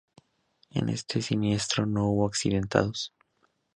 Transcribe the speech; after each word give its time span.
En 0.71 0.89
este 0.89 1.21
siniestro 1.21 1.85
no 1.85 2.05
hubo 2.05 2.25
accidentados. 2.25 3.13